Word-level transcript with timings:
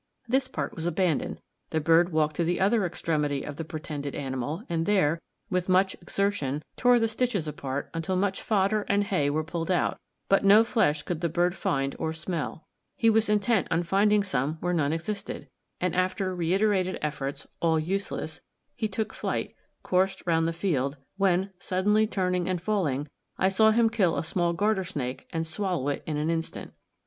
This 0.27 0.47
part 0.47 0.75
was 0.75 0.87
abandoned; 0.87 1.41
the 1.69 1.79
bird 1.79 2.11
walked 2.11 2.35
to 2.37 2.43
the 2.43 2.59
other 2.59 2.87
extremity 2.87 3.43
of 3.43 3.57
the 3.57 3.63
pretended 3.63 4.15
animal, 4.15 4.63
and 4.67 4.87
there, 4.87 5.21
with 5.51 5.69
much 5.69 5.93
exertion, 6.01 6.63
tore 6.75 6.97
the 6.97 7.07
stitches 7.07 7.47
apart, 7.47 7.91
until 7.93 8.15
much 8.15 8.41
fodder 8.41 8.81
and 8.89 9.03
hay 9.03 9.29
were 9.29 9.43
pulled 9.43 9.69
out; 9.69 9.99
but 10.27 10.43
no 10.43 10.63
flesh 10.63 11.03
could 11.03 11.21
the 11.21 11.29
bird 11.29 11.53
find 11.53 11.95
or 11.99 12.13
smell; 12.13 12.65
he 12.95 13.11
was 13.11 13.29
intent 13.29 13.67
on 13.69 13.83
finding 13.83 14.23
some 14.23 14.55
where 14.55 14.73
none 14.73 14.91
existed, 14.91 15.47
and, 15.79 15.93
after 15.95 16.33
reiterated 16.33 16.97
efforts, 17.03 17.45
all 17.61 17.77
useless, 17.77 18.41
he 18.75 18.87
took 18.87 19.13
flight, 19.13 19.55
coursed 19.83 20.23
round 20.25 20.47
the 20.47 20.51
field, 20.51 20.97
when, 21.17 21.51
suddenly 21.59 22.07
turning 22.07 22.49
and 22.49 22.59
falling, 22.59 23.07
I 23.37 23.49
saw 23.49 23.69
him 23.69 23.87
kill 23.87 24.17
a 24.17 24.23
small 24.23 24.53
garter 24.53 24.83
snake 24.83 25.27
and 25.31 25.45
swallow 25.45 25.89
it 25.89 26.01
in 26.07 26.17
an 26.17 26.31
instant. 26.31 26.73